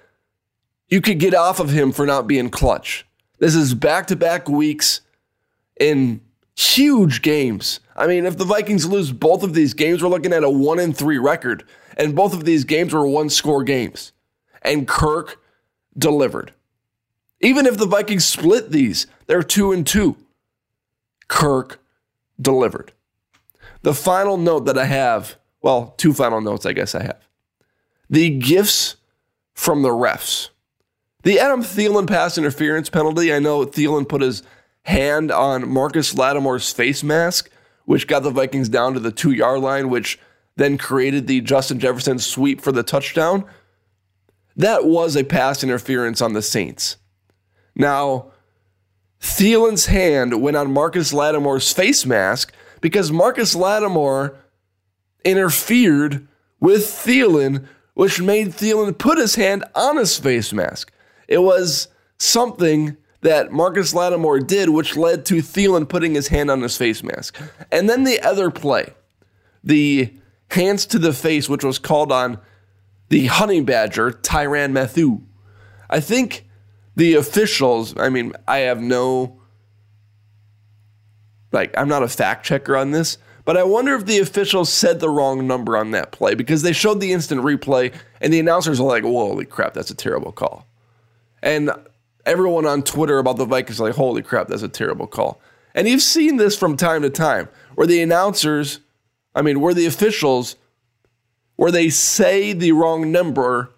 you 0.88 1.02
could 1.02 1.18
get 1.18 1.34
off 1.34 1.60
of 1.60 1.68
him 1.68 1.92
for 1.92 2.06
not 2.06 2.26
being 2.26 2.48
clutch. 2.48 3.04
This 3.38 3.54
is 3.54 3.74
back 3.74 4.06
to 4.06 4.16
back 4.16 4.48
weeks 4.48 5.02
in 5.78 6.22
huge 6.56 7.22
games. 7.22 7.80
I 7.94 8.06
mean, 8.06 8.26
if 8.26 8.36
the 8.36 8.44
Vikings 8.44 8.86
lose 8.86 9.12
both 9.12 9.42
of 9.42 9.54
these 9.54 9.74
games, 9.74 10.02
we're 10.02 10.08
looking 10.08 10.32
at 10.32 10.44
a 10.44 10.50
1 10.50 10.78
and 10.78 10.96
3 10.96 11.18
record, 11.18 11.64
and 11.96 12.16
both 12.16 12.32
of 12.32 12.44
these 12.44 12.64
games 12.64 12.92
were 12.92 13.06
one 13.06 13.30
score 13.30 13.62
games. 13.62 14.12
And 14.62 14.88
Kirk 14.88 15.40
delivered. 15.96 16.52
Even 17.40 17.66
if 17.66 17.76
the 17.76 17.86
Vikings 17.86 18.24
split 18.24 18.70
these, 18.70 19.06
they're 19.26 19.42
2 19.42 19.72
and 19.72 19.86
2. 19.86 20.16
Kirk 21.28 21.80
delivered. 22.40 22.92
The 23.82 23.94
final 23.94 24.36
note 24.36 24.64
that 24.64 24.78
I 24.78 24.86
have 24.86 25.36
well, 25.66 25.94
two 25.96 26.12
final 26.12 26.40
notes, 26.40 26.64
I 26.64 26.72
guess 26.72 26.94
I 26.94 27.02
have. 27.02 27.26
The 28.08 28.30
gifts 28.30 28.94
from 29.52 29.82
the 29.82 29.88
refs. 29.88 30.50
The 31.24 31.40
Adam 31.40 31.64
Thielen 31.64 32.06
pass 32.06 32.38
interference 32.38 32.88
penalty. 32.88 33.34
I 33.34 33.40
know 33.40 33.66
Thielen 33.66 34.08
put 34.08 34.22
his 34.22 34.44
hand 34.86 35.32
on 35.32 35.68
Marcus 35.68 36.14
Lattimore's 36.14 36.72
face 36.72 37.02
mask, 37.02 37.50
which 37.84 38.06
got 38.06 38.22
the 38.22 38.30
Vikings 38.30 38.68
down 38.68 38.94
to 38.94 39.00
the 39.00 39.10
two 39.10 39.32
yard 39.32 39.60
line, 39.60 39.90
which 39.90 40.18
then 40.56 40.78
created 40.78 41.26
the 41.26 41.40
Justin 41.40 41.78
Jefferson 41.78 42.18
sweep 42.18 42.60
for 42.60 42.72
the 42.72 42.82
touchdown. 42.82 43.44
That 44.56 44.84
was 44.84 45.16
a 45.16 45.24
pass 45.24 45.62
interference 45.62 46.22
on 46.22 46.32
the 46.32 46.42
Saints. 46.42 46.96
Now, 47.74 48.30
Thielen's 49.20 49.86
hand 49.86 50.40
went 50.40 50.56
on 50.56 50.72
Marcus 50.72 51.12
Lattimore's 51.12 51.72
face 51.72 52.06
mask 52.06 52.52
because 52.80 53.10
Marcus 53.10 53.54
Lattimore 53.54 54.36
interfered 55.24 56.26
with 56.60 56.82
Thielen, 56.82 57.66
which 57.94 58.20
made 58.20 58.48
Thielen 58.48 58.96
put 58.96 59.18
his 59.18 59.34
hand 59.34 59.64
on 59.74 59.96
his 59.96 60.16
face 60.16 60.52
mask. 60.52 60.92
It 61.26 61.42
was 61.42 61.88
something 62.18 62.96
that 63.26 63.50
Marcus 63.50 63.92
Lattimore 63.92 64.38
did, 64.38 64.68
which 64.68 64.96
led 64.96 65.26
to 65.26 65.42
Thielen 65.42 65.88
putting 65.88 66.14
his 66.14 66.28
hand 66.28 66.48
on 66.48 66.62
his 66.62 66.76
face 66.76 67.02
mask. 67.02 67.36
And 67.72 67.90
then 67.90 68.04
the 68.04 68.20
other 68.20 68.52
play, 68.52 68.94
the 69.64 70.14
hands 70.52 70.86
to 70.86 70.98
the 71.00 71.12
face, 71.12 71.48
which 71.48 71.64
was 71.64 71.80
called 71.80 72.12
on 72.12 72.38
the 73.08 73.26
honey 73.26 73.60
badger, 73.62 74.12
Tyrann 74.12 74.70
Mathieu. 74.70 75.22
I 75.90 75.98
think 75.98 76.46
the 76.94 77.14
officials, 77.14 77.96
I 77.98 78.10
mean, 78.10 78.32
I 78.46 78.58
have 78.58 78.80
no, 78.80 79.40
like, 81.50 81.76
I'm 81.76 81.88
not 81.88 82.04
a 82.04 82.08
fact 82.08 82.46
checker 82.46 82.76
on 82.76 82.92
this, 82.92 83.18
but 83.44 83.56
I 83.56 83.64
wonder 83.64 83.96
if 83.96 84.06
the 84.06 84.20
officials 84.20 84.72
said 84.72 85.00
the 85.00 85.10
wrong 85.10 85.48
number 85.48 85.76
on 85.76 85.90
that 85.90 86.12
play 86.12 86.34
because 86.34 86.62
they 86.62 86.72
showed 86.72 87.00
the 87.00 87.12
instant 87.12 87.42
replay 87.42 87.92
and 88.20 88.32
the 88.32 88.38
announcers 88.38 88.80
were 88.80 88.86
like, 88.86 89.02
holy 89.02 89.46
crap, 89.46 89.74
that's 89.74 89.90
a 89.90 89.96
terrible 89.96 90.30
call. 90.30 90.64
And 91.42 91.72
everyone 92.26 92.66
on 92.66 92.82
Twitter 92.82 93.18
about 93.18 93.36
the 93.36 93.46
Vikings 93.46 93.80
like, 93.80 93.94
holy 93.94 94.22
crap, 94.22 94.48
that's 94.48 94.62
a 94.62 94.68
terrible 94.68 95.06
call. 95.06 95.40
And 95.74 95.88
you've 95.88 96.02
seen 96.02 96.36
this 96.36 96.58
from 96.58 96.76
time 96.76 97.02
to 97.02 97.10
time 97.10 97.48
where 97.74 97.86
the 97.86 98.02
announcers, 98.02 98.80
I 99.34 99.42
mean, 99.42 99.60
where 99.60 99.74
the 99.74 99.86
officials, 99.86 100.56
where 101.54 101.70
they 101.70 101.88
say 101.88 102.52
the 102.52 102.72
wrong 102.72 103.12
number 103.12 103.72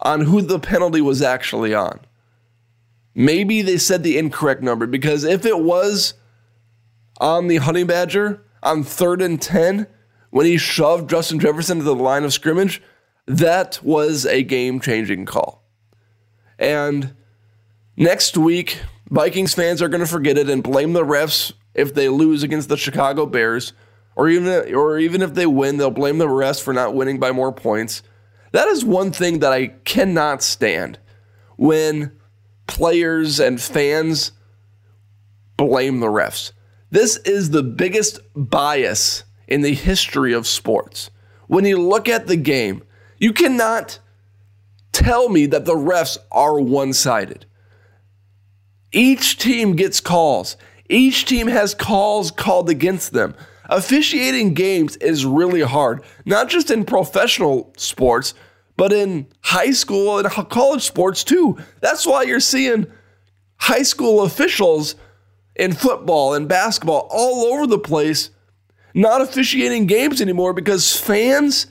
on 0.00 0.22
who 0.22 0.42
the 0.42 0.58
penalty 0.58 1.00
was 1.00 1.22
actually 1.22 1.74
on. 1.74 2.00
Maybe 3.14 3.62
they 3.62 3.78
said 3.78 4.02
the 4.02 4.18
incorrect 4.18 4.62
number 4.62 4.86
because 4.86 5.24
if 5.24 5.44
it 5.44 5.60
was 5.60 6.14
on 7.20 7.48
the 7.48 7.56
honey 7.56 7.84
badger, 7.84 8.44
on 8.62 8.82
third 8.82 9.22
and 9.22 9.40
10 9.40 9.86
when 10.30 10.46
he 10.46 10.56
shoved 10.56 11.10
Justin 11.10 11.40
Jefferson 11.40 11.78
to 11.78 11.84
the 11.84 11.94
line 11.94 12.24
of 12.24 12.32
scrimmage, 12.32 12.82
that 13.26 13.80
was 13.82 14.26
a 14.26 14.42
game 14.42 14.80
changing 14.80 15.26
call. 15.26 15.64
And 16.58 17.14
next 17.98 18.38
week, 18.38 18.78
Vikings 19.10 19.54
fans 19.54 19.82
are 19.82 19.88
going 19.88 20.00
to 20.00 20.06
forget 20.06 20.38
it 20.38 20.48
and 20.48 20.62
blame 20.62 20.92
the 20.92 21.04
refs 21.04 21.52
if 21.74 21.94
they 21.94 22.08
lose 22.08 22.42
against 22.42 22.68
the 22.68 22.76
Chicago 22.76 23.26
Bears, 23.26 23.72
or 24.16 24.28
even, 24.28 24.74
or 24.74 24.98
even 24.98 25.22
if 25.22 25.34
they 25.34 25.46
win, 25.46 25.76
they'll 25.76 25.90
blame 25.90 26.18
the 26.18 26.26
refs 26.26 26.62
for 26.62 26.72
not 26.72 26.94
winning 26.94 27.18
by 27.18 27.30
more 27.30 27.52
points. 27.52 28.02
That 28.52 28.68
is 28.68 28.84
one 28.84 29.12
thing 29.12 29.40
that 29.40 29.52
I 29.52 29.68
cannot 29.84 30.42
stand 30.42 30.98
when 31.56 32.12
players 32.66 33.38
and 33.38 33.60
fans 33.60 34.32
blame 35.56 36.00
the 36.00 36.06
refs. 36.06 36.52
This 36.90 37.16
is 37.18 37.50
the 37.50 37.62
biggest 37.62 38.20
bias 38.34 39.24
in 39.46 39.60
the 39.60 39.74
history 39.74 40.32
of 40.32 40.46
sports. 40.46 41.10
When 41.46 41.64
you 41.64 41.78
look 41.78 42.08
at 42.08 42.26
the 42.26 42.36
game, 42.36 42.82
you 43.18 43.32
cannot 43.32 43.98
tell 44.92 45.28
me 45.28 45.46
that 45.46 45.64
the 45.64 45.74
refs 45.74 46.16
are 46.30 46.58
one 46.58 46.92
sided. 46.92 47.46
Each 48.92 49.36
team 49.36 49.76
gets 49.76 50.00
calls, 50.00 50.56
each 50.88 51.26
team 51.26 51.46
has 51.48 51.74
calls 51.74 52.30
called 52.30 52.70
against 52.70 53.12
them. 53.12 53.34
Officiating 53.70 54.54
games 54.54 54.96
is 54.96 55.26
really 55.26 55.60
hard, 55.60 56.02
not 56.24 56.48
just 56.48 56.70
in 56.70 56.86
professional 56.86 57.70
sports, 57.76 58.32
but 58.78 58.92
in 58.92 59.26
high 59.42 59.72
school 59.72 60.18
and 60.18 60.28
college 60.48 60.82
sports 60.82 61.22
too. 61.22 61.58
That's 61.80 62.06
why 62.06 62.22
you're 62.22 62.40
seeing 62.40 62.86
high 63.56 63.82
school 63.82 64.22
officials 64.22 64.94
in 65.54 65.72
football 65.74 66.32
and 66.32 66.48
basketball 66.48 67.08
all 67.10 67.52
over 67.52 67.66
the 67.66 67.78
place, 67.78 68.30
not 68.94 69.20
officiating 69.20 69.86
games 69.86 70.22
anymore 70.22 70.54
because 70.54 70.98
fans 70.98 71.66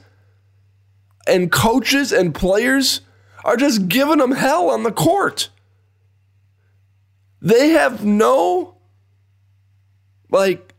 and 1.26 1.52
coaches 1.52 2.12
and 2.12 2.36
players 2.36 3.02
are 3.44 3.58
just 3.58 3.88
giving 3.88 4.18
them 4.20 4.34
hell 4.34 4.70
on 4.70 4.84
the 4.84 4.92
court. 4.92 5.50
They 7.42 7.70
have 7.70 8.04
no 8.04 8.78
like 10.30 10.74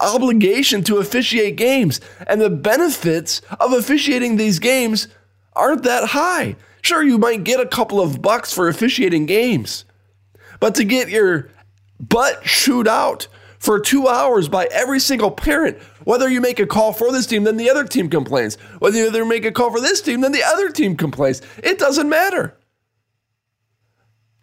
obligation 0.00 0.82
to 0.84 0.98
officiate 0.98 1.56
games, 1.56 2.00
and 2.26 2.40
the 2.40 2.50
benefits 2.50 3.40
of 3.60 3.72
officiating 3.72 4.36
these 4.36 4.58
games 4.58 5.08
aren't 5.54 5.82
that 5.84 6.08
high. 6.10 6.56
Sure, 6.82 7.02
you 7.02 7.18
might 7.18 7.44
get 7.44 7.60
a 7.60 7.66
couple 7.66 8.00
of 8.00 8.22
bucks 8.22 8.52
for 8.52 8.68
officiating 8.68 9.26
games, 9.26 9.84
but 10.60 10.74
to 10.76 10.84
get 10.84 11.08
your 11.08 11.50
butt 11.98 12.42
chewed 12.44 12.86
out 12.86 13.26
for 13.58 13.80
two 13.80 14.06
hours 14.06 14.48
by 14.48 14.66
every 14.66 15.00
single 15.00 15.30
parent. 15.30 15.78
Whether 16.04 16.28
you 16.28 16.40
make 16.40 16.60
a 16.60 16.66
call 16.66 16.92
for 16.92 17.10
this 17.10 17.26
team, 17.26 17.44
then 17.44 17.56
the 17.56 17.70
other 17.70 17.84
team 17.84 18.08
complains. 18.08 18.56
Whether 18.78 18.98
you 18.98 19.26
make 19.26 19.44
a 19.44 19.50
call 19.50 19.70
for 19.70 19.80
this 19.80 20.00
team, 20.00 20.20
then 20.20 20.32
the 20.32 20.44
other 20.44 20.68
team 20.70 20.96
complains. 20.96 21.42
It 21.62 21.78
doesn't 21.78 22.08
matter. 22.08 22.56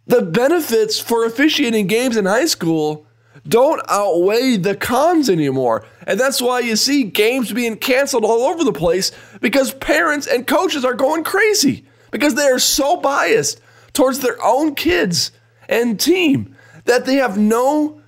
The 0.05 0.21
benefits 0.21 0.99
for 0.99 1.25
officiating 1.25 1.87
games 1.87 2.17
in 2.17 2.25
high 2.25 2.45
school 2.45 3.07
don't 3.47 3.81
outweigh 3.87 4.57
the 4.57 4.75
cons 4.75 5.29
anymore. 5.29 5.85
And 6.05 6.19
that's 6.19 6.41
why 6.41 6.59
you 6.59 6.75
see 6.75 7.03
games 7.03 7.51
being 7.51 7.77
canceled 7.77 8.25
all 8.25 8.43
over 8.43 8.63
the 8.63 8.73
place 8.73 9.11
because 9.41 9.73
parents 9.73 10.27
and 10.27 10.47
coaches 10.47 10.85
are 10.85 10.93
going 10.93 11.23
crazy 11.23 11.85
because 12.11 12.35
they 12.35 12.43
are 12.47 12.59
so 12.59 12.97
biased 12.97 13.59
towards 13.93 14.19
their 14.19 14.37
own 14.43 14.75
kids 14.75 15.31
and 15.67 15.99
team 15.99 16.55
that 16.85 17.05
they 17.05 17.15
have 17.15 17.37
no 17.37 18.01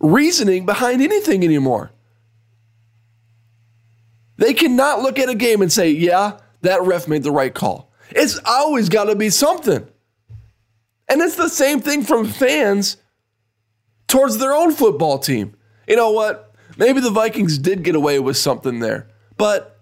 reasoning 0.00 0.66
behind 0.66 1.02
anything 1.02 1.44
anymore. 1.44 1.92
They 4.36 4.54
cannot 4.54 5.02
look 5.02 5.18
at 5.18 5.28
a 5.28 5.34
game 5.34 5.60
and 5.60 5.70
say, 5.70 5.90
yeah, 5.90 6.38
that 6.62 6.82
ref 6.82 7.06
made 7.06 7.22
the 7.22 7.30
right 7.30 7.54
call. 7.54 7.92
It's 8.10 8.38
always 8.44 8.88
got 8.88 9.04
to 9.04 9.14
be 9.14 9.28
something. 9.30 9.86
And 11.10 11.20
it's 11.20 11.34
the 11.34 11.48
same 11.48 11.80
thing 11.80 12.04
from 12.04 12.24
fans 12.24 12.96
towards 14.06 14.38
their 14.38 14.54
own 14.54 14.72
football 14.72 15.18
team. 15.18 15.56
You 15.88 15.96
know 15.96 16.12
what? 16.12 16.54
Maybe 16.76 17.00
the 17.00 17.10
Vikings 17.10 17.58
did 17.58 17.82
get 17.82 17.96
away 17.96 18.20
with 18.20 18.36
something 18.36 18.78
there. 18.78 19.08
But 19.36 19.80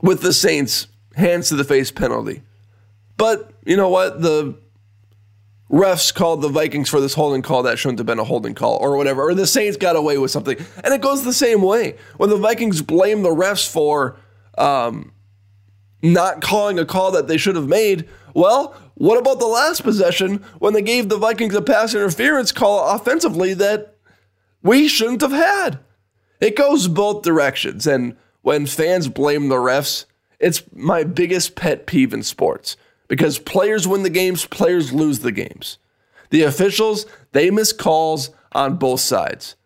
with 0.00 0.22
the 0.22 0.32
Saints, 0.32 0.86
hands 1.16 1.48
to 1.48 1.56
the 1.56 1.64
face 1.64 1.90
penalty. 1.90 2.42
But 3.16 3.52
you 3.64 3.76
know 3.76 3.88
what? 3.88 4.22
The 4.22 4.56
refs 5.68 6.14
called 6.14 6.42
the 6.42 6.48
Vikings 6.48 6.88
for 6.88 7.00
this 7.00 7.14
holding 7.14 7.42
call 7.42 7.64
that 7.64 7.80
shouldn't 7.80 7.98
have 7.98 8.06
been 8.06 8.20
a 8.20 8.24
holding 8.24 8.54
call 8.54 8.76
or 8.76 8.96
whatever, 8.96 9.22
or 9.22 9.34
the 9.34 9.46
Saints 9.46 9.76
got 9.76 9.96
away 9.96 10.18
with 10.18 10.30
something. 10.30 10.56
And 10.84 10.94
it 10.94 11.00
goes 11.00 11.24
the 11.24 11.32
same 11.32 11.62
way. 11.62 11.96
When 12.16 12.30
the 12.30 12.36
Vikings 12.36 12.80
blame 12.80 13.22
the 13.22 13.34
refs 13.34 13.68
for 13.68 14.16
um, 14.56 15.12
not 16.02 16.40
calling 16.40 16.78
a 16.78 16.84
call 16.84 17.10
that 17.12 17.28
they 17.28 17.36
should 17.36 17.56
have 17.56 17.68
made, 17.68 18.08
well, 18.34 18.74
what 18.94 19.18
about 19.18 19.38
the 19.38 19.46
last 19.46 19.82
possession 19.82 20.44
when 20.58 20.72
they 20.72 20.82
gave 20.82 21.08
the 21.08 21.18
Vikings 21.18 21.54
a 21.54 21.62
pass 21.62 21.94
interference 21.94 22.52
call 22.52 22.94
offensively 22.94 23.54
that 23.54 23.96
we 24.62 24.88
shouldn't 24.88 25.20
have 25.20 25.32
had? 25.32 25.78
It 26.40 26.56
goes 26.56 26.88
both 26.88 27.22
directions. 27.22 27.86
And 27.86 28.16
when 28.42 28.66
fans 28.66 29.08
blame 29.08 29.48
the 29.48 29.56
refs, 29.56 30.04
it's 30.38 30.62
my 30.72 31.04
biggest 31.04 31.56
pet 31.56 31.86
peeve 31.86 32.12
in 32.12 32.22
sports 32.22 32.76
because 33.08 33.38
players 33.38 33.88
win 33.88 34.02
the 34.02 34.10
games, 34.10 34.46
players 34.46 34.92
lose 34.92 35.20
the 35.20 35.32
games. 35.32 35.78
The 36.30 36.42
officials, 36.42 37.06
they 37.32 37.50
miss 37.50 37.72
calls 37.72 38.30
on 38.52 38.76
both 38.76 39.00
sides. 39.00 39.56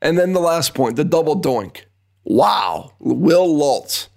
And 0.00 0.18
then 0.18 0.32
the 0.32 0.40
last 0.40 0.74
point, 0.74 0.96
the 0.96 1.04
double 1.04 1.40
doink. 1.40 1.82
Wow, 2.24 2.92
Wil 2.98 3.56
Lutz. 3.56 4.08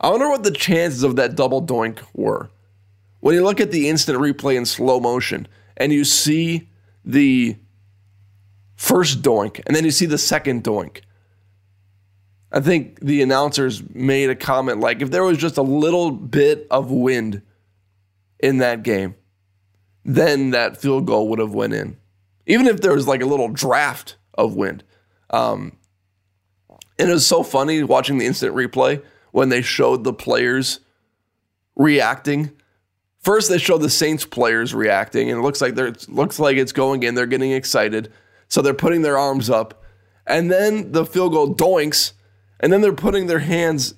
I 0.00 0.10
wonder 0.10 0.28
what 0.28 0.42
the 0.42 0.50
chances 0.50 1.02
of 1.02 1.16
that 1.16 1.36
double 1.36 1.64
doink 1.64 2.00
were. 2.12 2.50
When 3.20 3.34
you 3.34 3.44
look 3.44 3.60
at 3.60 3.70
the 3.70 3.88
instant 3.88 4.18
replay 4.18 4.56
in 4.56 4.66
slow 4.66 4.98
motion 4.98 5.46
and 5.76 5.92
you 5.92 6.04
see 6.04 6.68
the 7.04 7.56
first 8.74 9.22
doink 9.22 9.60
and 9.64 9.76
then 9.76 9.84
you 9.84 9.92
see 9.92 10.06
the 10.06 10.18
second 10.18 10.64
doink, 10.64 11.02
I 12.50 12.60
think 12.60 13.00
the 13.00 13.22
announcers 13.22 13.82
made 13.94 14.28
a 14.28 14.34
comment 14.34 14.80
like 14.80 15.00
if 15.00 15.10
there 15.10 15.24
was 15.24 15.38
just 15.38 15.56
a 15.56 15.62
little 15.62 16.10
bit 16.10 16.66
of 16.70 16.90
wind 16.90 17.42
in 18.40 18.58
that 18.58 18.82
game, 18.82 19.14
then 20.04 20.50
that 20.50 20.76
field 20.76 21.06
goal 21.06 21.28
would 21.28 21.38
have 21.38 21.54
went 21.54 21.74
in. 21.74 21.96
Even 22.46 22.66
if 22.66 22.80
there 22.80 22.92
was 22.92 23.06
like 23.06 23.22
a 23.22 23.26
little 23.26 23.48
draft 23.48 24.16
of 24.34 24.56
wind. 24.56 24.82
Um, 25.30 25.76
and 26.98 27.10
it 27.10 27.12
was 27.12 27.26
so 27.26 27.42
funny 27.42 27.82
watching 27.82 28.18
the 28.18 28.26
instant 28.26 28.54
replay 28.54 29.02
when 29.30 29.48
they 29.48 29.62
showed 29.62 30.04
the 30.04 30.12
players 30.12 30.80
reacting. 31.74 32.52
First, 33.20 33.48
they 33.48 33.58
show 33.58 33.78
the 33.78 33.90
Saints 33.90 34.24
players 34.24 34.74
reacting, 34.74 35.30
and 35.30 35.38
it 35.38 35.42
looks 35.42 35.60
like 35.60 35.74
they're 35.74 35.94
looks 36.08 36.38
like 36.38 36.56
it's 36.56 36.72
going 36.72 37.02
in. 37.02 37.14
They're 37.14 37.26
getting 37.26 37.52
excited, 37.52 38.12
so 38.48 38.62
they're 38.62 38.74
putting 38.74 39.02
their 39.02 39.18
arms 39.18 39.48
up, 39.48 39.82
and 40.26 40.50
then 40.50 40.92
the 40.92 41.06
field 41.06 41.32
goal 41.32 41.54
doinks, 41.54 42.12
and 42.60 42.72
then 42.72 42.80
they're 42.80 42.92
putting 42.92 43.26
their 43.26 43.38
hands 43.38 43.94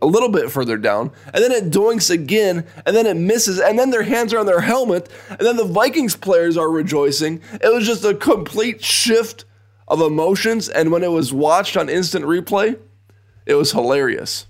a 0.00 0.06
little 0.06 0.28
bit 0.28 0.50
further 0.50 0.76
down, 0.76 1.12
and 1.32 1.44
then 1.44 1.52
it 1.52 1.70
doinks 1.70 2.10
again, 2.10 2.66
and 2.84 2.96
then 2.96 3.06
it 3.06 3.16
misses, 3.16 3.60
and 3.60 3.78
then 3.78 3.90
their 3.90 4.02
hands 4.02 4.34
are 4.34 4.38
on 4.38 4.46
their 4.46 4.60
helmet, 4.60 5.08
and 5.30 5.40
then 5.40 5.56
the 5.56 5.64
Vikings 5.64 6.16
players 6.16 6.56
are 6.56 6.70
rejoicing. 6.70 7.40
It 7.52 7.72
was 7.72 7.86
just 7.86 8.04
a 8.04 8.14
complete 8.14 8.82
shift 8.82 9.44
of 9.92 10.00
emotions, 10.00 10.68
and 10.68 10.90
when 10.90 11.04
it 11.04 11.10
was 11.10 11.32
watched 11.32 11.76
on 11.76 11.88
instant 11.88 12.24
replay, 12.24 12.78
it 13.46 13.54
was 13.54 13.72
hilarious. 13.72 14.46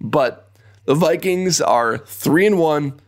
But 0.00 0.50
the 0.84 0.94
Vikings 0.94 1.60
are 1.60 1.98
three 1.98 2.46
and 2.46 2.58
one. 2.58 3.00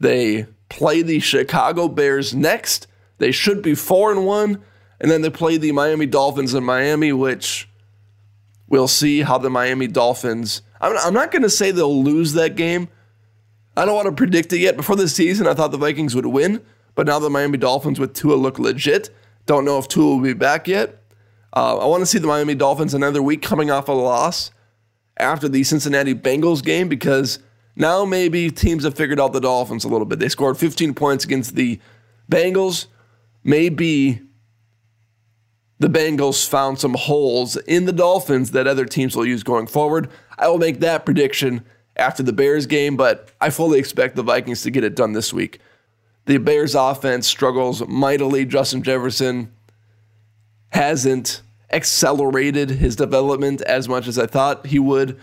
They 0.00 0.46
play 0.68 1.02
the 1.02 1.20
Chicago 1.20 1.88
Bears 1.88 2.34
next. 2.34 2.86
They 3.18 3.32
should 3.32 3.62
be 3.62 3.74
four 3.74 4.10
and 4.10 4.26
one, 4.26 4.62
and 5.00 5.10
then 5.10 5.22
they 5.22 5.30
play 5.30 5.56
the 5.56 5.72
Miami 5.72 6.06
Dolphins 6.06 6.54
in 6.54 6.64
Miami, 6.64 7.12
which 7.12 7.68
We'll 8.72 8.88
see 8.88 9.20
how 9.20 9.36
the 9.36 9.50
Miami 9.50 9.86
Dolphins. 9.86 10.62
I'm, 10.80 10.96
I'm 10.96 11.12
not 11.12 11.30
going 11.30 11.42
to 11.42 11.50
say 11.50 11.72
they'll 11.72 12.02
lose 12.02 12.32
that 12.32 12.56
game. 12.56 12.88
I 13.76 13.84
don't 13.84 13.94
want 13.94 14.06
to 14.06 14.12
predict 14.12 14.50
it 14.54 14.60
yet. 14.60 14.78
Before 14.78 14.96
the 14.96 15.10
season, 15.10 15.46
I 15.46 15.52
thought 15.52 15.72
the 15.72 15.76
Vikings 15.76 16.14
would 16.14 16.24
win, 16.24 16.62
but 16.94 17.06
now 17.06 17.18
the 17.18 17.28
Miami 17.28 17.58
Dolphins 17.58 18.00
with 18.00 18.14
Tua 18.14 18.34
look 18.34 18.58
legit. 18.58 19.10
Don't 19.44 19.66
know 19.66 19.78
if 19.78 19.88
Tua 19.88 20.16
will 20.16 20.22
be 20.22 20.32
back 20.32 20.66
yet. 20.66 21.01
Uh, 21.54 21.78
I 21.78 21.86
want 21.86 22.00
to 22.00 22.06
see 22.06 22.18
the 22.18 22.26
Miami 22.26 22.54
Dolphins 22.54 22.94
another 22.94 23.22
week 23.22 23.42
coming 23.42 23.70
off 23.70 23.88
a 23.88 23.92
loss 23.92 24.50
after 25.18 25.48
the 25.48 25.62
Cincinnati 25.64 26.14
Bengals 26.14 26.64
game 26.64 26.88
because 26.88 27.38
now 27.76 28.04
maybe 28.04 28.50
teams 28.50 28.84
have 28.84 28.94
figured 28.94 29.20
out 29.20 29.32
the 29.32 29.40
Dolphins 29.40 29.84
a 29.84 29.88
little 29.88 30.06
bit. 30.06 30.18
They 30.18 30.28
scored 30.28 30.56
15 30.56 30.94
points 30.94 31.24
against 31.24 31.54
the 31.54 31.78
Bengals. 32.30 32.86
Maybe 33.44 34.22
the 35.78 35.88
Bengals 35.88 36.48
found 36.48 36.78
some 36.78 36.94
holes 36.94 37.56
in 37.56 37.84
the 37.84 37.92
Dolphins 37.92 38.52
that 38.52 38.66
other 38.66 38.86
teams 38.86 39.16
will 39.16 39.26
use 39.26 39.42
going 39.42 39.66
forward. 39.66 40.08
I 40.38 40.48
will 40.48 40.58
make 40.58 40.80
that 40.80 41.04
prediction 41.04 41.64
after 41.96 42.22
the 42.22 42.32
Bears 42.32 42.66
game, 42.66 42.96
but 42.96 43.30
I 43.40 43.50
fully 43.50 43.78
expect 43.78 44.16
the 44.16 44.22
Vikings 44.22 44.62
to 44.62 44.70
get 44.70 44.84
it 44.84 44.96
done 44.96 45.12
this 45.12 45.32
week. 45.32 45.58
The 46.26 46.38
Bears 46.38 46.74
offense 46.74 47.26
struggles 47.26 47.86
mightily. 47.88 48.46
Justin 48.46 48.82
Jefferson 48.82 49.52
hasn't 50.72 51.42
accelerated 51.70 52.70
his 52.70 52.96
development 52.96 53.60
as 53.62 53.88
much 53.88 54.08
as 54.08 54.18
I 54.18 54.26
thought 54.26 54.66
he 54.66 54.78
would. 54.78 55.18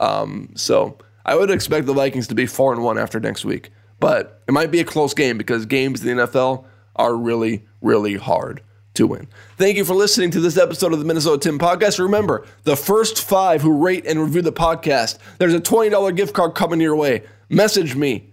Um, 0.00 0.50
so 0.54 0.98
I 1.24 1.34
would 1.34 1.50
expect 1.50 1.86
the 1.86 1.92
Vikings 1.92 2.28
to 2.28 2.34
be 2.34 2.46
four 2.46 2.72
and 2.72 2.82
one 2.82 2.98
after 2.98 3.20
next 3.20 3.44
week. 3.44 3.70
But 4.00 4.42
it 4.48 4.52
might 4.52 4.70
be 4.70 4.80
a 4.80 4.84
close 4.84 5.14
game 5.14 5.38
because 5.38 5.66
games 5.66 6.04
in 6.04 6.16
the 6.16 6.24
NFL 6.24 6.64
are 6.96 7.14
really, 7.14 7.64
really 7.80 8.16
hard 8.16 8.62
to 8.94 9.06
win. 9.06 9.28
Thank 9.56 9.76
you 9.76 9.84
for 9.84 9.94
listening 9.94 10.30
to 10.32 10.40
this 10.40 10.56
episode 10.56 10.92
of 10.92 10.98
the 10.98 11.04
Minnesota 11.04 11.38
Tim 11.38 11.58
Podcast. 11.58 11.98
Remember, 11.98 12.46
the 12.64 12.76
first 12.76 13.22
five 13.22 13.62
who 13.62 13.72
rate 13.72 14.04
and 14.06 14.20
review 14.20 14.42
the 14.42 14.52
podcast, 14.52 15.18
there's 15.38 15.54
a 15.54 15.60
$20 15.60 16.14
gift 16.16 16.34
card 16.34 16.54
coming 16.54 16.80
your 16.80 16.96
way. 16.96 17.22
Message 17.48 17.96
me 17.96 18.30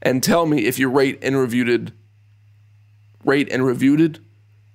and 0.00 0.22
tell 0.22 0.46
me 0.46 0.66
if 0.66 0.78
you 0.78 0.88
rate 0.88 1.18
and 1.22 1.36
reviewed 1.36 1.68
it. 1.68 1.92
Rate 3.24 3.48
and 3.50 3.64
reviewed 3.64 4.00
it? 4.00 4.18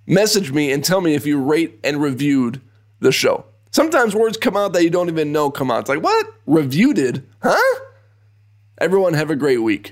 Message 0.10 0.54
me 0.54 0.72
and 0.72 0.86
tell 0.86 1.02
me 1.02 1.16
if 1.16 1.26
you 1.26 1.38
rate 1.38 1.80
and 1.84 2.02
reviewed 2.02 2.62
the 3.02 3.12
show. 3.12 3.44
Sometimes 3.72 4.16
words 4.16 4.38
come 4.38 4.56
out 4.56 4.72
that 4.72 4.84
you 4.84 4.90
don't 4.90 5.10
even 5.10 5.34
know 5.34 5.52
come 5.52 5.70
out. 5.70 5.82
It's 5.82 5.90
like, 5.90 6.02
what? 6.02 6.34
Reviewed 6.46 6.98
it? 6.98 7.22
Huh? 7.44 7.80
Everyone 8.78 9.14
have 9.16 9.30
a 9.30 9.36
great 9.36 9.58
week. 9.58 9.92